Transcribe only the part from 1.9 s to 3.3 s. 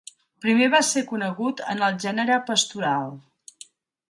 gènere pastoral.